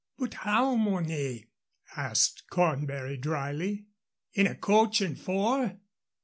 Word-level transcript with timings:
"But 0.17 0.33
how, 0.33 0.73
Mornay?" 0.77 1.45
asked 1.95 2.45
Cornbury, 2.49 3.17
dryly. 3.17 3.85
"In 4.33 4.47
a 4.47 4.55
coach 4.55 4.99
and 4.99 5.15
four?" 5.15 5.77